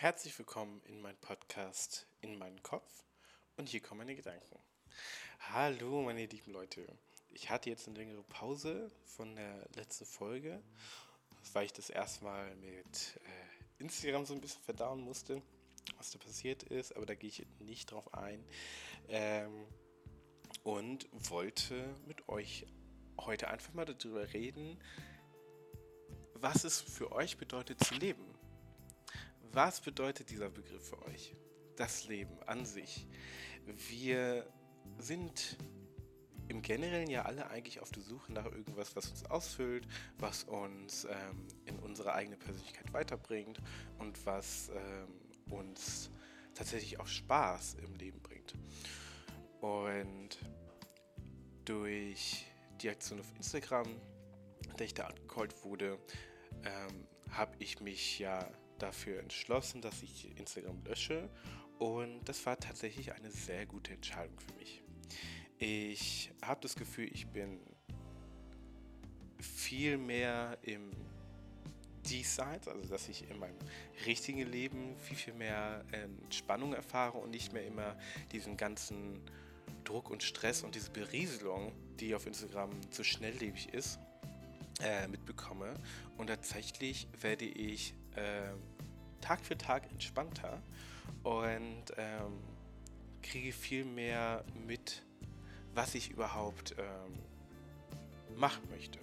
[0.00, 3.04] Herzlich willkommen in meinem Podcast In meinen Kopf
[3.58, 4.58] und hier kommen meine Gedanken.
[5.40, 6.86] Hallo meine lieben Leute.
[7.28, 10.62] Ich hatte jetzt eine längere Pause von der letzten Folge,
[11.52, 15.42] weil ich das erstmal mit äh, Instagram so ein bisschen verdauen musste,
[15.98, 18.42] was da passiert ist, aber da gehe ich nicht drauf ein.
[19.08, 19.66] Ähm,
[20.62, 22.66] und wollte mit euch
[23.18, 24.82] heute einfach mal darüber reden,
[26.32, 28.29] was es für euch bedeutet zu leben
[29.52, 31.34] was bedeutet dieser Begriff für euch?
[31.76, 33.06] Das Leben an sich.
[33.66, 34.46] Wir
[34.98, 35.58] sind
[36.48, 39.86] im Generellen ja alle eigentlich auf der Suche nach irgendwas, was uns ausfüllt,
[40.18, 43.60] was uns ähm, in unsere eigene Persönlichkeit weiterbringt
[43.98, 46.10] und was ähm, uns
[46.54, 48.54] tatsächlich auch Spaß im Leben bringt.
[49.60, 50.38] Und
[51.64, 52.46] durch
[52.80, 53.86] die Aktion auf Instagram,
[54.78, 55.98] der ich da angecallt wurde,
[56.64, 58.50] ähm, habe ich mich ja
[58.82, 61.28] dafür entschlossen, dass ich Instagram lösche
[61.78, 64.82] und das war tatsächlich eine sehr gute Entscheidung für mich.
[65.58, 67.60] Ich habe das Gefühl, ich bin
[69.38, 70.90] viel mehr im
[72.06, 73.58] Diesseits, also dass ich in meinem
[74.06, 77.96] richtigen Leben viel, viel mehr Entspannung erfahre und nicht mehr immer
[78.32, 79.20] diesen ganzen
[79.84, 83.98] Druck und Stress und diese Berieselung, die auf Instagram so schnelllebig ist,
[84.82, 85.74] äh, mitbekomme.
[86.16, 88.52] Und tatsächlich werde ich äh,
[89.20, 90.62] Tag für Tag entspannter
[91.22, 92.42] und ähm,
[93.22, 95.02] kriege viel mehr mit,
[95.74, 98.98] was ich überhaupt ähm, machen möchte.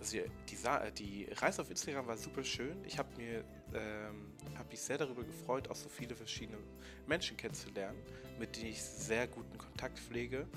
[0.00, 0.56] Also die,
[0.98, 2.82] die, Reise auf Instagram war super schön.
[2.84, 6.58] Ich habe mir ähm, hab mich sehr darüber gefreut, auch so viele verschiedene
[7.06, 7.98] Menschen kennenzulernen,
[8.38, 10.48] mit denen ich sehr guten Kontakt pflege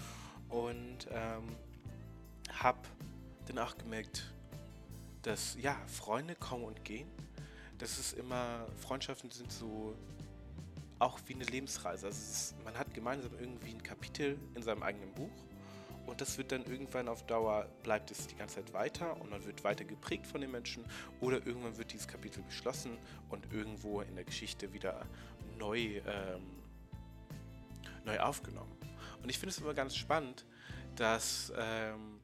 [0.49, 1.55] und ähm,
[2.51, 2.79] habe
[3.47, 4.33] dann auch gemerkt,
[5.21, 7.07] dass ja Freunde kommen und gehen
[7.81, 9.95] das ist immer, Freundschaften sind so
[10.99, 12.05] auch wie eine Lebensreise.
[12.05, 15.31] Also ist, man hat gemeinsam irgendwie ein Kapitel in seinem eigenen Buch
[16.05, 19.43] und das wird dann irgendwann auf Dauer, bleibt es die ganze Zeit weiter und man
[19.45, 20.85] wird weiter geprägt von den Menschen
[21.19, 22.97] oder irgendwann wird dieses Kapitel geschlossen
[23.29, 25.07] und irgendwo in der Geschichte wieder
[25.57, 26.41] neu, ähm,
[28.05, 28.77] neu aufgenommen.
[29.23, 30.45] Und ich finde es immer ganz spannend,
[30.95, 32.19] dass ähm,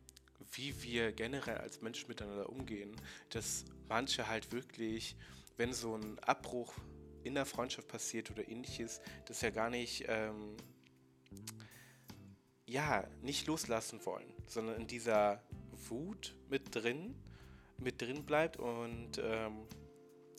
[0.52, 2.96] wie wir generell als Menschen miteinander umgehen,
[3.30, 5.16] dass manche halt wirklich
[5.58, 6.74] wenn so ein Abbruch
[7.24, 10.56] in der Freundschaft passiert oder ähnliches, das ja gar nicht, ähm,
[12.66, 15.42] ja, nicht loslassen wollen, sondern in dieser
[15.90, 17.16] Wut mit drin,
[17.78, 19.68] mit drin bleibt und ähm,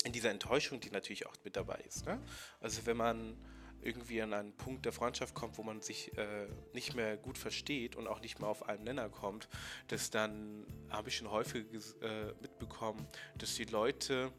[0.04, 2.06] in dieser Enttäuschung, die natürlich auch mit dabei ist.
[2.06, 2.20] Ne?
[2.60, 3.36] Also wenn man
[3.80, 7.96] irgendwie an einen Punkt der Freundschaft kommt, wo man sich äh, nicht mehr gut versteht
[7.96, 9.48] und auch nicht mehr auf einen Nenner kommt,
[9.88, 11.66] dass dann habe ich schon häufig
[12.02, 13.06] äh, mitbekommen,
[13.36, 14.32] dass die Leute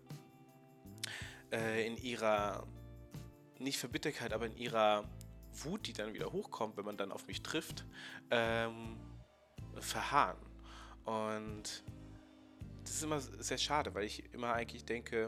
[1.52, 2.68] äh, in ihrer,
[3.58, 5.04] nicht Verbitterkeit, aber in ihrer
[5.64, 7.86] Wut, die dann wieder hochkommt, wenn man dann auf mich trifft,
[8.32, 8.98] ähm,
[9.80, 10.38] verharren.
[11.06, 11.84] Und
[12.84, 15.28] das ist immer sehr schade, weil ich immer eigentlich denke,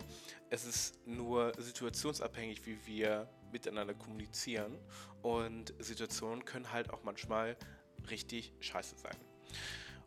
[0.50, 4.78] es ist nur situationsabhängig, wie wir miteinander kommunizieren.
[5.22, 7.58] Und Situationen können halt auch manchmal
[8.10, 9.18] richtig scheiße sein.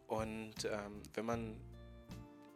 [0.06, 1.56] Und ähm, wenn man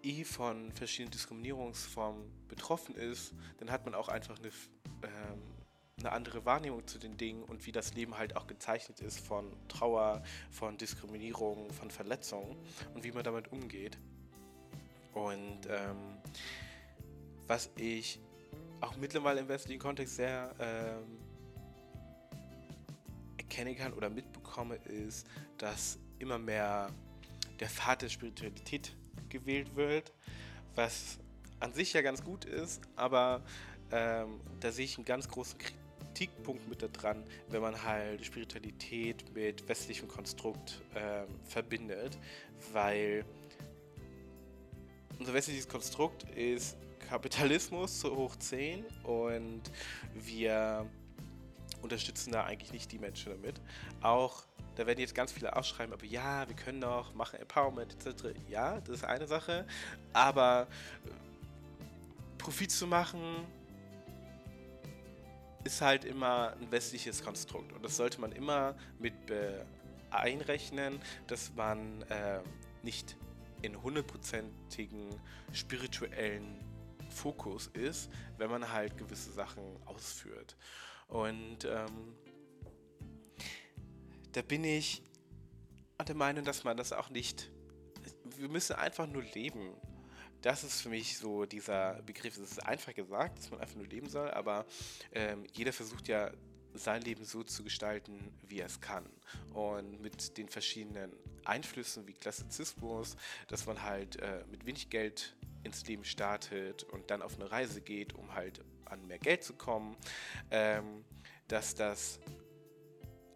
[0.08, 5.42] eh von verschiedenen Diskriminierungsformen betroffen ist, dann hat man auch einfach eine, ähm,
[5.98, 9.52] eine andere Wahrnehmung zu den Dingen und wie das Leben halt auch gezeichnet ist von
[9.68, 12.56] Trauer, von Diskriminierung, von Verletzungen
[12.94, 13.98] und wie man damit umgeht.
[15.12, 16.18] Und ähm,
[17.46, 18.20] was ich
[18.80, 21.18] auch mittlerweile im westlichen Kontext sehr ähm,
[23.36, 25.26] erkennen kann oder mitbekomme, ist,
[25.58, 26.90] dass immer mehr
[27.58, 28.96] der Pfad der Spiritualität
[29.28, 30.12] gewählt wird,
[30.74, 31.18] was
[31.60, 33.42] an sich ja ganz gut ist, aber
[33.90, 39.34] ähm, da sehe ich einen ganz großen Kritikpunkt mit da dran, wenn man halt Spiritualität
[39.34, 42.18] mit westlichem Konstrukt ähm, verbindet,
[42.72, 43.24] weil
[45.18, 46.76] unser westliches Konstrukt ist
[47.08, 49.62] Kapitalismus zu hoch 10 und
[50.14, 50.86] wir
[51.82, 53.60] unterstützen da eigentlich nicht die Menschen damit.
[54.02, 54.44] Auch
[54.78, 58.26] da werden jetzt ganz viele aufschreiben, aber ja, wir können doch machen Empowerment etc.
[58.48, 59.66] Ja, das ist eine Sache,
[60.12, 60.68] aber
[61.04, 61.10] äh,
[62.38, 63.20] Profit zu machen
[65.64, 69.14] ist halt immer ein westliches Konstrukt und das sollte man immer mit
[70.10, 72.40] einrechnen, dass man äh,
[72.82, 73.16] nicht
[73.62, 75.08] in hundertprozentigen
[75.52, 76.56] spirituellen
[77.10, 80.56] Fokus ist, wenn man halt gewisse Sachen ausführt.
[81.08, 82.14] Und ähm,
[84.32, 85.02] da bin ich
[86.06, 87.50] der Meinung, dass man das auch nicht.
[88.36, 89.74] Wir müssen einfach nur leben.
[90.42, 92.36] das ist für mich so dieser Begriff.
[92.36, 94.66] Es ist einfach gesagt, dass man einfach nur leben soll, aber
[95.12, 96.30] ähm, jeder versucht ja
[96.74, 99.04] sein Leben so zu gestalten, wie er es kann.
[99.52, 101.12] Und mit den verschiedenen
[101.44, 103.16] Einflüssen wie Klassizismus,
[103.48, 105.34] dass man halt äh, mit wenig Geld
[105.64, 109.54] ins Leben startet und dann auf eine Reise geht, um halt an mehr Geld zu
[109.54, 109.96] kommen,
[110.50, 111.04] ähm,
[111.48, 112.20] dass das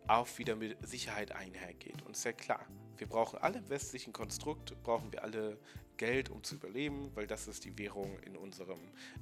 [0.06, 2.02] auch wieder mit Sicherheit einhergeht.
[2.02, 2.66] Und ist ja klar,
[2.96, 5.58] wir brauchen alle im westlichen Konstrukt, brauchen wir alle
[5.96, 8.81] Geld, um zu überleben, weil das ist die Währung in unserem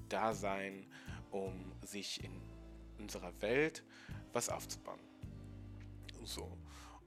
[0.08, 0.86] Dasein,
[1.30, 2.40] um sich in
[2.98, 3.84] unserer Welt
[4.32, 5.00] was aufzubauen.
[6.24, 6.56] So.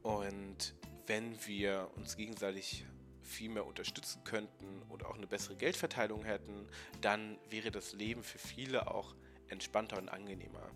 [0.02, 0.76] Und
[1.06, 2.86] wenn wir uns gegenseitig
[3.22, 6.68] viel mehr unterstützen könnten oder auch eine bessere Geldverteilung hätten,
[7.02, 9.16] dann wäre das Leben für viele auch
[9.48, 10.70] entspannter und angenehmer.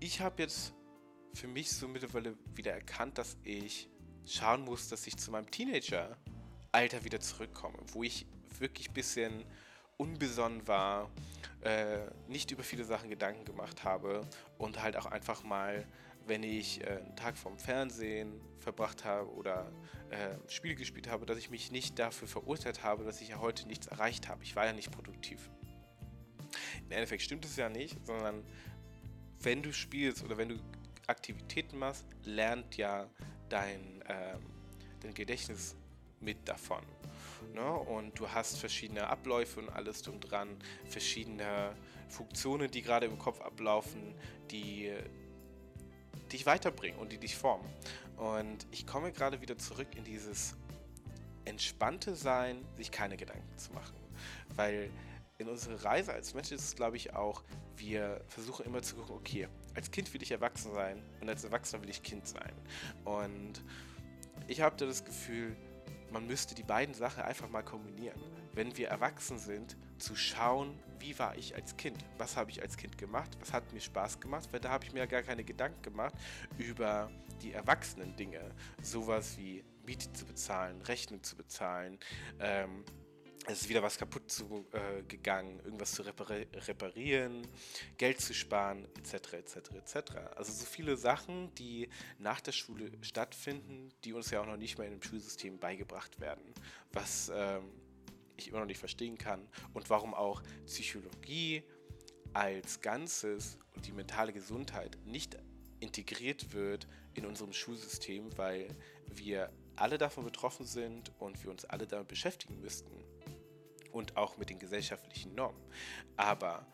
[0.00, 0.72] Ich habe jetzt
[1.34, 3.88] für mich so mittlerweile wieder erkannt, dass ich
[4.26, 8.26] schauen muss, dass ich zu meinem Teenager-Alter wieder zurückkomme, wo ich
[8.58, 9.44] wirklich ein bisschen
[9.96, 11.10] unbesonnen war,
[11.62, 11.98] äh,
[12.28, 14.26] nicht über viele Sachen Gedanken gemacht habe
[14.58, 15.86] und halt auch einfach mal,
[16.26, 19.70] wenn ich äh, einen Tag vorm Fernsehen verbracht habe oder
[20.10, 23.66] äh, Spiele gespielt habe, dass ich mich nicht dafür verurteilt habe, dass ich ja heute
[23.66, 24.42] nichts erreicht habe.
[24.42, 25.50] Ich war ja nicht produktiv.
[26.84, 28.42] Im Endeffekt stimmt es ja nicht, sondern
[29.40, 30.56] wenn du spielst oder wenn du
[31.10, 33.08] Aktivitäten machst, lernt ja
[33.48, 34.40] dein, ähm,
[35.00, 35.76] dein Gedächtnis
[36.20, 36.82] mit davon.
[37.54, 37.70] Ne?
[37.70, 40.48] Und du hast verschiedene Abläufe und alles drum dran,
[40.86, 41.74] verschiedene
[42.08, 44.14] Funktionen, die gerade im Kopf ablaufen,
[44.50, 44.92] die
[46.32, 47.68] dich weiterbringen und die dich formen.
[48.16, 50.56] Und ich komme gerade wieder zurück in dieses
[51.44, 53.96] entspannte Sein, sich keine Gedanken zu machen.
[54.54, 54.90] Weil
[55.40, 57.42] in unserer Reise als Mensch ist es, glaube ich, auch,
[57.76, 61.82] wir versuchen immer zu gucken, okay, als Kind will ich erwachsen sein und als Erwachsener
[61.82, 62.52] will ich Kind sein.
[63.04, 63.64] Und
[64.46, 65.56] ich habe da das Gefühl,
[66.12, 68.20] man müsste die beiden Sachen einfach mal kombinieren.
[68.52, 72.04] Wenn wir erwachsen sind, zu schauen, wie war ich als Kind?
[72.18, 73.30] Was habe ich als Kind gemacht?
[73.40, 74.48] Was hat mir Spaß gemacht?
[74.50, 76.14] Weil da habe ich mir ja gar keine Gedanken gemacht
[76.58, 77.10] über
[77.42, 78.50] die erwachsenen Dinge.
[78.82, 81.98] Sowas wie Miete zu bezahlen, Rechnung zu bezahlen,
[82.40, 82.84] ähm,
[83.46, 87.46] es ist wieder was kaputt zu, äh, gegangen, irgendwas zu repari reparieren,
[87.96, 89.96] Geld zu sparen, etc., etc., etc.
[90.36, 91.88] Also so viele Sachen, die
[92.18, 96.20] nach der Schule stattfinden, die uns ja auch noch nicht mal in dem Schulsystem beigebracht
[96.20, 96.52] werden,
[96.92, 97.64] was ähm,
[98.36, 101.62] ich immer noch nicht verstehen kann und warum auch Psychologie
[102.34, 105.36] als Ganzes und die mentale Gesundheit nicht
[105.80, 108.68] integriert wird in unserem Schulsystem, weil
[109.06, 113.09] wir alle davon betroffen sind und wir uns alle damit beschäftigen müssten
[113.92, 115.60] und auch mit den gesellschaftlichen Normen.
[116.16, 116.66] Aber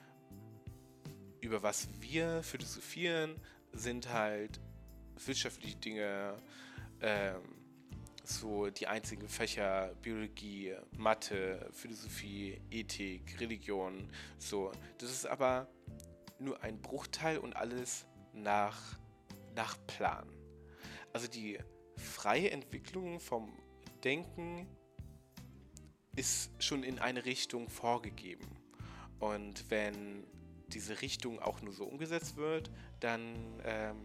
[1.40, 3.40] über was wir philosophieren,
[3.72, 4.60] sind halt
[5.24, 6.36] wirtschaftliche Dinge,
[7.00, 7.42] ähm,
[8.24, 14.72] so die einzigen Fächer Biologie, Mathe, Philosophie, Ethik, Religion, so.
[14.98, 15.68] Das ist aber
[16.38, 18.98] nur ein Bruchteil und alles nach,
[19.54, 20.28] nach Plan.
[21.12, 21.58] Also die
[21.96, 23.56] freie Entwicklung vom
[24.02, 24.68] Denken
[26.16, 28.46] ist schon in eine Richtung vorgegeben.
[29.18, 30.24] Und wenn
[30.68, 32.70] diese Richtung auch nur so umgesetzt wird,
[33.00, 33.96] dann ähm,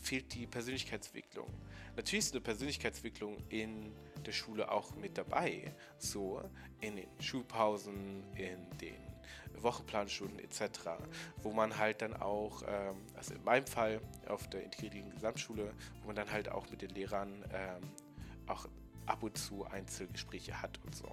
[0.00, 1.48] fehlt die Persönlichkeitsentwicklung.
[1.96, 3.92] Natürlich ist eine Persönlichkeitsentwicklung in
[4.24, 6.42] der Schule auch mit dabei, so
[6.80, 9.06] in den Schulpausen, in den
[9.62, 10.90] Wochenplanstunden etc.,
[11.42, 16.08] wo man halt dann auch, ähm, also in meinem Fall auf der integrierten Gesamtschule, wo
[16.08, 17.82] man dann halt auch mit den Lehrern ähm,
[18.46, 18.68] auch
[19.06, 21.10] ab und zu Einzelgespräche hat und so.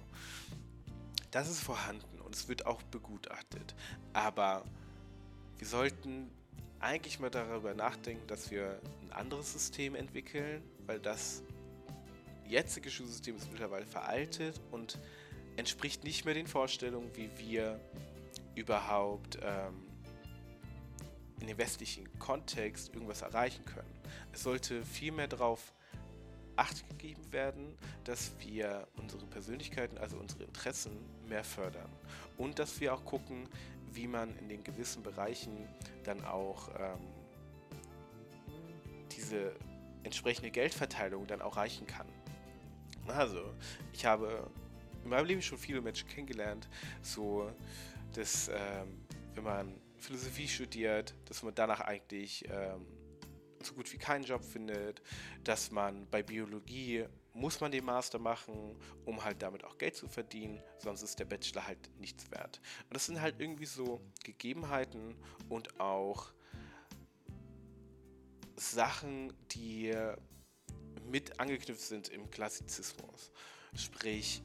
[1.30, 3.74] Das ist vorhanden und es wird auch begutachtet.
[4.12, 4.64] Aber
[5.58, 6.30] wir sollten
[6.80, 11.42] eigentlich mal darüber nachdenken, dass wir ein anderes System entwickeln, weil das
[12.46, 14.98] jetzige Schulsystem ist mittlerweile veraltet und
[15.56, 17.80] entspricht nicht mehr den Vorstellungen, wie wir
[18.54, 19.86] überhaupt ähm,
[21.40, 23.90] in dem westlichen Kontext irgendwas erreichen können.
[24.32, 25.74] Es sollte viel mehr darauf
[26.56, 30.92] Acht gegeben werden, dass wir unsere Persönlichkeiten, also unsere Interessen
[31.28, 31.90] mehr fördern.
[32.36, 33.48] Und dass wir auch gucken,
[33.92, 35.68] wie man in den gewissen Bereichen
[36.04, 37.00] dann auch ähm,
[39.10, 39.54] diese
[40.02, 42.06] entsprechende Geldverteilung dann auch reichen kann.
[43.06, 43.54] Also,
[43.92, 44.50] ich habe
[45.02, 46.68] in meinem Leben schon viele Menschen kennengelernt,
[47.02, 47.50] so
[48.14, 52.86] dass ähm, wenn man Philosophie studiert, dass man danach eigentlich ähm,
[53.64, 55.02] so gut wie keinen Job findet,
[55.42, 60.06] dass man bei Biologie muss man den Master machen, um halt damit auch Geld zu
[60.06, 62.60] verdienen, sonst ist der Bachelor halt nichts wert.
[62.84, 65.16] Und das sind halt irgendwie so Gegebenheiten
[65.48, 66.32] und auch
[68.56, 69.92] Sachen, die
[71.10, 73.32] mit angeknüpft sind im Klassizismus.
[73.74, 74.42] Sprich,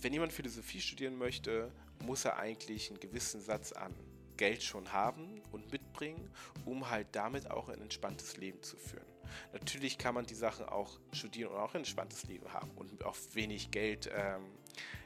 [0.00, 1.72] wenn jemand Philosophie studieren möchte,
[2.04, 3.92] muss er eigentlich einen gewissen Satz an
[4.36, 6.30] Geld schon haben und mitbringen,
[6.64, 9.06] um halt damit auch ein entspanntes Leben zu führen.
[9.52, 13.16] Natürlich kann man die Sachen auch studieren und auch ein entspanntes Leben haben und auch
[13.32, 14.10] wenig Geld.
[14.12, 14.42] Ähm,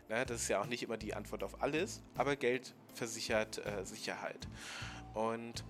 [0.09, 3.85] ne, das ist ja auch nicht immer die Antwort auf alles, aber Geld versichert äh,
[3.85, 4.49] Sicherheit.
[5.15, 5.65] Und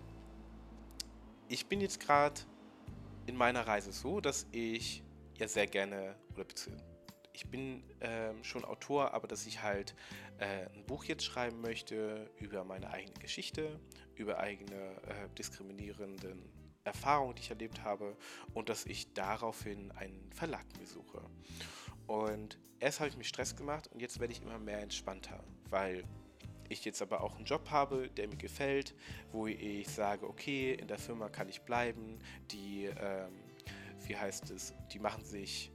[1.48, 2.40] ich bin jetzt gerade
[3.26, 5.02] in meiner Reise so, dass ich
[5.36, 6.95] ja sehr gerne oder beziehungsweise
[7.36, 9.94] ich bin ähm, schon Autor, aber dass ich halt
[10.38, 13.78] äh, ein Buch jetzt schreiben möchte über meine eigene Geschichte,
[14.14, 16.50] über eigene äh, diskriminierenden
[16.84, 18.16] Erfahrungen, die ich erlebt habe
[18.54, 21.20] und dass ich daraufhin einen Verlag besuche.
[22.06, 26.04] Und erst habe ich mir Stress gemacht und jetzt werde ich immer mehr entspannter, weil
[26.70, 28.94] ich jetzt aber auch einen Job habe, der mir gefällt,
[29.30, 32.18] wo ich sage, okay, in der Firma kann ich bleiben,
[32.50, 33.32] die, ähm,
[34.06, 35.70] wie heißt es, die machen sich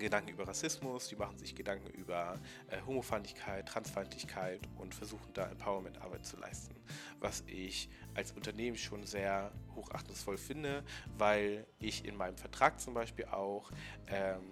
[0.00, 6.24] Gedanken über Rassismus, die machen sich Gedanken über äh, Homofeindlichkeit, Transfeindlichkeit und versuchen da Empowerment-Arbeit
[6.24, 6.74] zu leisten.
[7.20, 10.84] Was ich als Unternehmen schon sehr hochachtungsvoll finde,
[11.18, 13.70] weil ich in meinem Vertrag zum Beispiel auch
[14.08, 14.42] ähm,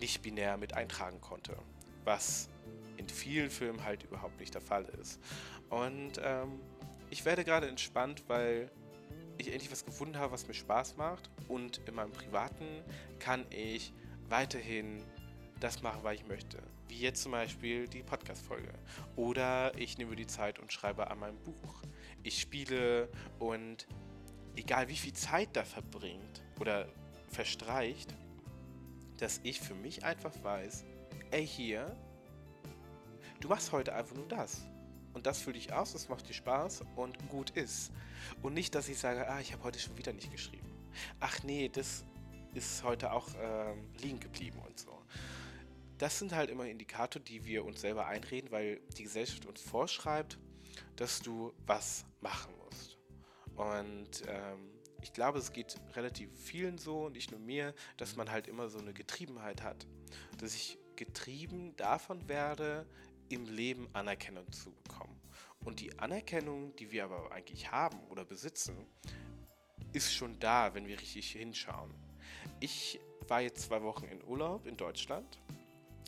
[0.00, 1.56] nicht binär mit eintragen konnte,
[2.04, 2.48] was
[2.96, 5.20] in vielen Filmen halt überhaupt nicht der Fall ist.
[5.70, 6.60] Und ähm,
[7.10, 8.70] ich werde gerade entspannt, weil
[9.38, 12.82] ich endlich was gefunden habe, was mir Spaß macht und in meinem Privaten
[13.18, 13.92] kann ich
[14.28, 15.02] weiterhin
[15.60, 16.58] das machen, was ich möchte.
[16.88, 18.72] Wie jetzt zum Beispiel die Podcast-Folge.
[19.16, 21.82] Oder ich nehme die Zeit und schreibe an meinem Buch.
[22.22, 23.86] Ich spiele und
[24.56, 26.88] egal wie viel Zeit da verbringt oder
[27.28, 28.14] verstreicht,
[29.18, 30.84] dass ich für mich einfach weiß,
[31.30, 31.96] ey hier,
[33.40, 34.66] du machst heute einfach nur das.
[35.14, 37.90] Und das fühle dich aus, das macht dir Spaß und gut ist.
[38.42, 40.70] Und nicht, dass ich sage, ah, ich habe heute schon wieder nicht geschrieben.
[41.20, 42.04] Ach nee, das
[42.56, 45.02] ist heute auch ähm, liegen geblieben und so.
[45.98, 50.38] Das sind halt immer Indikator, die wir uns selber einreden, weil die Gesellschaft uns vorschreibt,
[50.96, 52.98] dass du was machen musst.
[53.54, 54.70] Und ähm,
[55.02, 58.78] ich glaube, es geht relativ vielen so, nicht nur mir, dass man halt immer so
[58.78, 59.86] eine Getriebenheit hat.
[60.38, 62.86] Dass ich getrieben davon werde,
[63.28, 65.20] im Leben Anerkennung zu bekommen.
[65.60, 68.86] Und die Anerkennung, die wir aber eigentlich haben oder besitzen,
[69.92, 72.05] ist schon da, wenn wir richtig hinschauen.
[72.60, 75.38] Ich war jetzt zwei Wochen in Urlaub in Deutschland,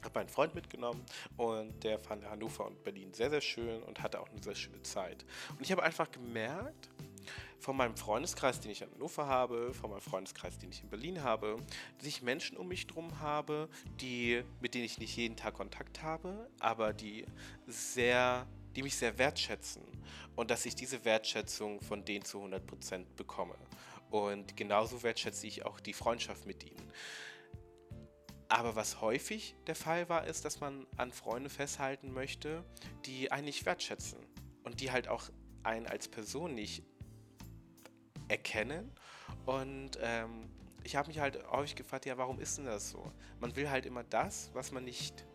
[0.02, 1.04] habe meinen Freund mitgenommen
[1.36, 4.82] und der fand Hannover und Berlin sehr, sehr schön und hatte auch eine sehr schöne
[4.82, 5.24] Zeit.
[5.50, 6.90] Und ich habe einfach gemerkt,
[7.58, 11.22] von meinem Freundeskreis, den ich in Hannover habe, von meinem Freundeskreis, den ich in Berlin
[11.22, 11.56] habe,
[11.98, 13.68] dass ich Menschen um mich drum habe,
[14.00, 17.26] die, mit denen ich nicht jeden Tag Kontakt habe, aber die
[17.66, 18.46] sehr
[18.76, 19.82] die mich sehr wertschätzen
[20.36, 23.56] und dass ich diese Wertschätzung von denen zu 100% bekomme.
[24.10, 26.92] Und genauso wertschätze ich auch die Freundschaft mit ihnen.
[28.48, 32.64] Aber was häufig der Fall war, ist, dass man an Freunde festhalten möchte,
[33.04, 34.18] die einen nicht wertschätzen
[34.64, 35.28] und die halt auch
[35.62, 36.82] einen als Person nicht
[38.28, 38.90] erkennen.
[39.44, 40.48] Und ähm,
[40.82, 43.12] ich habe mich halt häufig gefragt, ja, warum ist denn das so?
[43.40, 45.26] Man will halt immer das, was man nicht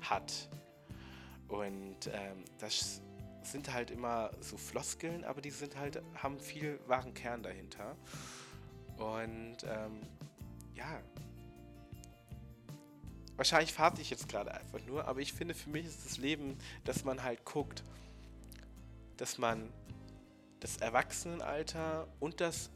[0.00, 0.48] hat.
[1.46, 3.00] Und ähm, das
[3.42, 7.96] sind halt immer so Floskeln, aber die sind halt, haben viel wahren Kern dahinter.
[8.96, 10.02] Und ähm,
[10.74, 11.00] ja,
[13.36, 16.58] wahrscheinlich fahre ich jetzt gerade einfach nur, aber ich finde, für mich ist das Leben,
[16.84, 17.82] dass man halt guckt,
[19.16, 19.72] dass man
[20.60, 22.70] das Erwachsenenalter und das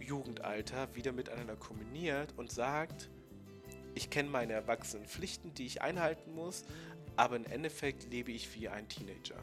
[0.00, 3.08] Jugendalter wieder miteinander kombiniert und sagt,
[3.94, 6.64] ich kenne meine erwachsenen Pflichten, die ich einhalten muss,
[7.16, 9.38] aber im Endeffekt lebe ich wie ein Teenager.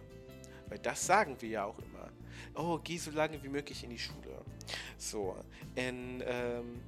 [0.72, 2.10] Weil das sagen wir ja auch immer.
[2.56, 4.42] Oh, geh so lange wie möglich in die Schule.
[4.98, 5.36] So,
[5.76, 6.82] in, ähm,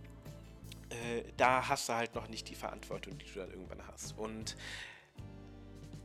[0.90, 4.18] äh, da hast du halt noch nicht die Verantwortung, die du dann irgendwann hast.
[4.18, 4.56] Und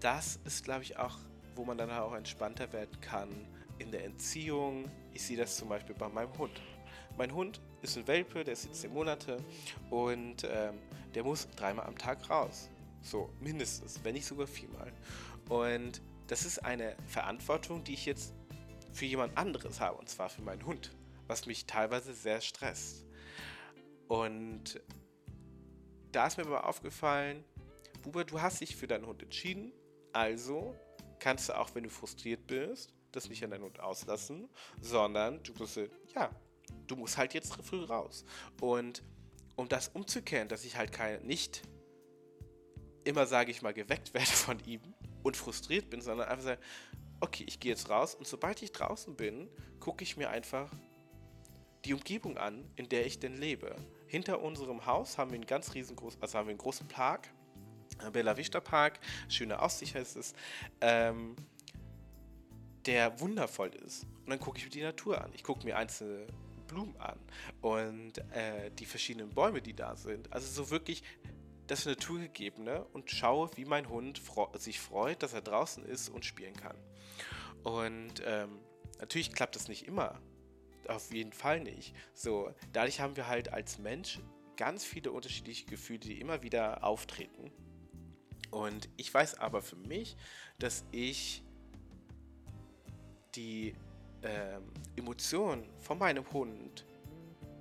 [0.01, 1.19] das ist, glaube ich, auch,
[1.55, 3.29] wo man dann auch entspannter werden kann
[3.79, 4.91] in der Entziehung.
[5.15, 6.61] Ich sehe das zum Beispiel bei meinem Hund.
[7.17, 9.37] Mein Hund ist ein Welpe, der ist jetzt 10 Monate
[9.91, 10.81] und ähm,
[11.15, 12.71] der muss dreimal am Tag raus.
[13.03, 14.93] So, mindestens, wenn nicht sogar viermal.
[15.49, 18.35] Und das ist eine Verantwortung, die ich jetzt
[18.93, 20.95] für jemand anderes habe, und zwar für meinen Hund,
[21.27, 23.07] was mich teilweise sehr stresst.
[24.07, 24.81] Und
[26.13, 27.45] da ist mir aber aufgefallen,
[28.03, 29.73] Buber, du hast dich für deinen Hund entschieden,
[30.13, 30.75] also
[31.19, 34.49] kannst du auch, wenn du frustriert bist, das nicht an deinen Hund auslassen,
[34.81, 35.81] sondern du musst,
[36.15, 36.31] ja,
[36.87, 38.25] du musst halt jetzt früh raus.
[38.61, 39.03] Und
[39.57, 41.63] um das umzukehren, dass ich halt kein, nicht
[43.05, 46.61] immer, sage ich mal, geweckt werde von ihm, und frustriert bin, sondern einfach sagen,
[47.21, 49.49] okay, ich gehe jetzt raus und sobald ich draußen bin,
[49.81, 50.71] gucke ich mir einfach
[51.85, 53.75] die Umgebung an, in der ich denn lebe.
[54.07, 57.29] Hinter unserem Haus haben wir einen ganz riesengroßen, also haben wir einen großen Park
[58.13, 60.35] Bella Vista Park, schöne Aussicht heißt es,
[60.81, 61.37] ähm,
[62.87, 64.05] der wundervoll ist.
[64.25, 65.31] Und dann gucke ich mir die Natur an.
[65.35, 66.27] Ich gucke mir einzelne
[66.67, 67.19] Blumen an
[67.61, 70.33] und äh, die verschiedenen Bäume, die da sind.
[70.33, 71.03] Also so wirklich
[71.69, 74.21] das Naturgegebene und schaue, wie mein Hund
[74.55, 76.77] sich freut, dass er draußen ist und spielen kann.
[77.63, 78.59] Und ähm,
[78.99, 80.21] natürlich klappt das nicht immer.
[80.89, 81.95] Auf jeden Fall nicht.
[82.15, 84.19] So, dadurch haben wir halt als Mensch
[84.57, 87.53] ganz viele unterschiedliche Gefühle, die immer wieder auftreten.
[88.51, 90.17] Und ich weiß aber für mich,
[90.59, 91.45] dass ich
[93.35, 93.75] die
[94.23, 96.87] ähm, Emotionen von meinem Hund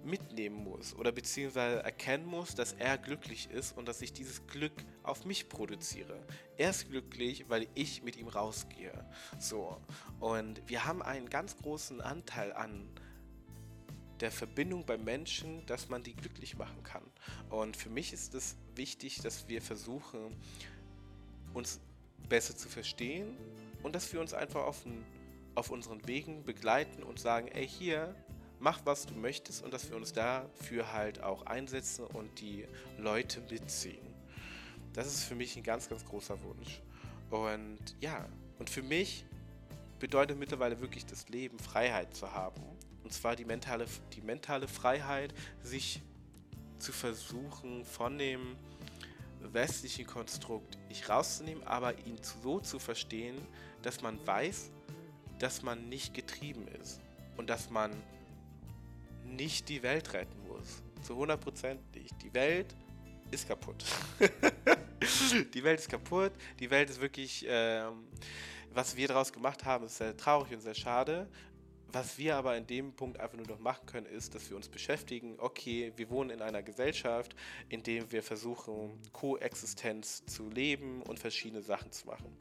[0.07, 4.73] mitnehmen muss oder beziehungsweise erkennen muss, dass er glücklich ist und dass ich dieses Glück
[5.03, 6.19] auf mich produziere.
[6.57, 9.05] Er ist glücklich, weil ich mit ihm rausgehe.
[9.37, 9.79] So.
[10.19, 12.89] Und wir haben einen ganz großen Anteil an
[14.19, 17.03] der Verbindung bei Menschen, dass man die glücklich machen kann.
[17.49, 20.35] Und für mich ist es wichtig, dass wir versuchen,
[21.53, 21.79] uns
[22.27, 23.37] besser zu verstehen
[23.83, 24.83] und dass wir uns einfach auf,
[25.55, 28.15] auf unseren Wegen begleiten und sagen, ey, hier,
[28.59, 32.65] mach was du möchtest und dass wir uns dafür halt auch einsetzen und die
[32.97, 34.05] Leute mitziehen.
[34.93, 36.81] Das ist für mich ein ganz, ganz großer Wunsch.
[37.29, 38.27] Und ja,
[38.59, 39.25] und für mich
[39.99, 42.61] bedeutet mittlerweile wirklich das Leben, Freiheit zu haben.
[43.03, 46.01] Und zwar die mentale, die mentale Freiheit, sich
[46.79, 48.55] zu versuchen, von dem
[49.39, 53.35] westlichen Konstrukt nicht rauszunehmen, aber ihn so zu verstehen,
[53.81, 54.71] dass man weiß,
[55.39, 56.99] dass man nicht getrieben ist
[57.37, 57.91] und dass man
[59.35, 60.81] nicht die Welt retten muss.
[61.03, 62.13] Zu 100% nicht.
[62.21, 62.75] Die Welt
[63.31, 63.83] ist kaputt.
[65.53, 66.31] die Welt ist kaputt.
[66.59, 68.07] Die Welt ist wirklich, ähm,
[68.73, 71.29] was wir daraus gemacht haben, ist sehr traurig und sehr schade.
[71.89, 74.67] Was wir aber in dem Punkt einfach nur noch machen können, ist, dass wir uns
[74.67, 77.35] beschäftigen, okay, wir wohnen in einer Gesellschaft,
[77.69, 82.37] in der wir versuchen, Koexistenz zu leben und verschiedene Sachen zu machen.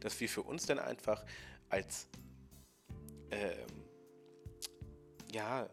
[0.00, 1.24] Dass wir für uns dann einfach
[1.68, 2.08] als
[3.30, 3.81] ähm,
[5.32, 5.68] ja,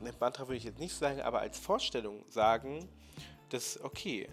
[0.00, 2.88] eine Mantra würde ich jetzt nicht sagen, aber als Vorstellung sagen,
[3.48, 4.28] dass, okay,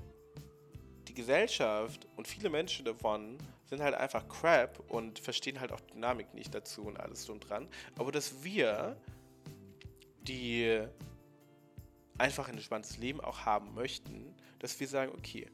[1.08, 6.34] die Gesellschaft und viele Menschen davon sind halt einfach crap und verstehen halt auch Dynamik
[6.34, 7.68] nicht dazu und alles drum dran.
[7.98, 8.98] Aber dass wir,
[10.22, 10.82] die
[12.18, 15.50] einfach ein entspanntes Leben auch haben möchten, dass wir sagen, okay,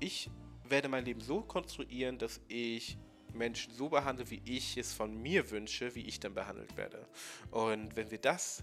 [0.00, 0.30] ich
[0.64, 2.98] werde mein Leben so konstruieren, dass ich
[3.32, 7.06] Menschen so behandle, wie ich es von mir wünsche, wie ich dann behandelt werde.
[7.50, 8.62] Und wenn wir das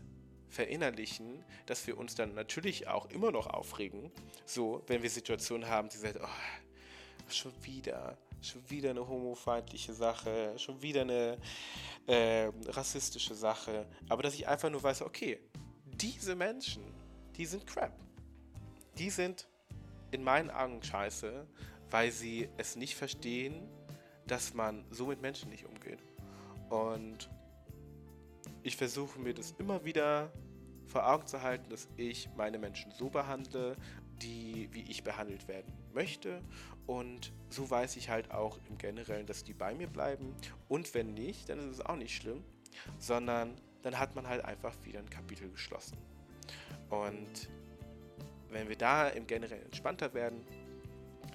[0.49, 4.11] verinnerlichen, dass wir uns dann natürlich auch immer noch aufregen,
[4.45, 10.53] so, wenn wir Situationen haben, die sagen, oh, schon wieder, schon wieder eine homofeindliche Sache,
[10.57, 11.37] schon wieder eine
[12.07, 15.39] äh, rassistische Sache, aber dass ich einfach nur weiß, okay,
[15.85, 16.83] diese Menschen,
[17.35, 17.93] die sind crap.
[18.97, 19.47] Die sind
[20.11, 21.47] in meinen Augen scheiße,
[21.89, 23.67] weil sie es nicht verstehen,
[24.27, 25.99] dass man so mit Menschen nicht umgeht.
[26.69, 27.29] Und
[28.63, 30.31] ich versuche mir das immer wieder
[30.87, 33.75] vor Augen zu halten, dass ich meine Menschen so behandle,
[34.21, 36.41] die, wie ich behandelt werden möchte.
[36.85, 40.35] Und so weiß ich halt auch im Generellen, dass die bei mir bleiben.
[40.67, 42.43] Und wenn nicht, dann ist es auch nicht schlimm,
[42.99, 45.97] sondern dann hat man halt einfach wieder ein Kapitel geschlossen.
[46.89, 47.49] Und
[48.49, 50.45] wenn wir da im Generellen entspannter werden,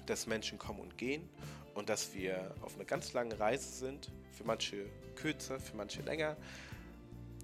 [0.05, 1.29] dass Menschen kommen und gehen
[1.73, 6.37] und dass wir auf einer ganz langen Reise sind, für manche kürzer, für manche länger,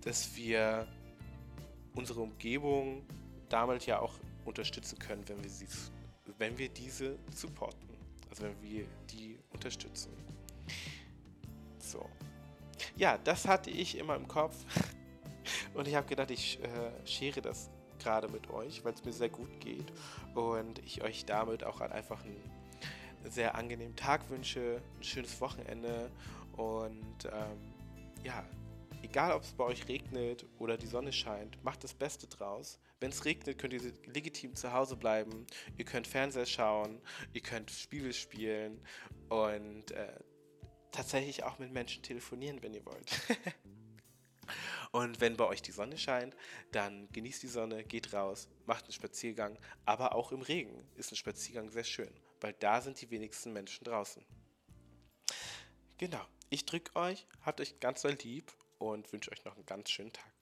[0.04, 0.88] dass wir
[1.96, 3.06] unsere Umgebung
[3.50, 4.14] damit ja auch
[4.46, 5.68] unterstützen können, wenn wir, sie,
[6.38, 7.88] wenn wir diese supporten.
[8.30, 10.12] Also wenn wir die unterstützen.
[11.80, 12.08] So.
[12.96, 14.56] Ja, das hatte ich immer im Kopf.
[15.74, 19.30] Und ich habe gedacht, ich äh, schere das gerade mit euch, weil es mir sehr
[19.30, 19.92] gut geht.
[20.36, 22.57] Und ich euch damit auch einfach einen
[23.26, 26.12] sehr angenehmen Tag wünsche, ein schönes Wochenende.
[26.56, 27.74] Und ähm,
[28.24, 28.44] ja,
[29.04, 32.80] Egal, ob es bei euch regnet oder die Sonne scheint, macht das Beste draus.
[33.00, 35.46] Wenn es regnet, könnt ihr legitim zu Hause bleiben.
[35.78, 37.00] Ihr könnt Fernseher schauen,
[37.34, 38.82] ihr könnt Spiele spielen
[39.30, 40.20] und äh,
[40.92, 43.12] tatsächlich auch mit Menschen telefonieren, wenn ihr wollt.
[44.92, 46.36] und wenn bei euch die Sonne scheint,
[46.72, 49.58] dann genießt die Sonne, geht raus, macht einen Spaziergang.
[49.86, 53.84] Aber auch im Regen ist ein Spaziergang sehr schön, weil da sind die wenigsten Menschen
[53.84, 54.24] draußen.
[55.98, 56.26] Genau.
[56.50, 60.14] Ich drücke euch, habt euch ganz doll lieb und wünsche euch noch einen ganz schönen
[60.14, 60.37] Tag.